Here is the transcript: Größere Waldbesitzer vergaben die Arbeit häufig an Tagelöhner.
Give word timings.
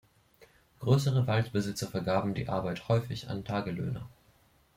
Größere 0.79 1.27
Waldbesitzer 1.27 1.85
vergaben 1.87 2.33
die 2.33 2.49
Arbeit 2.49 2.87
häufig 2.87 3.29
an 3.29 3.45
Tagelöhner. 3.45 4.09